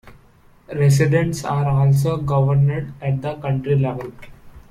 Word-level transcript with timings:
Residents 0.73 1.45
are 1.45 1.67
also 1.67 2.17
governed 2.17 2.91
at 3.03 3.21
the 3.21 3.35
county 3.35 3.75
level. 3.75 4.11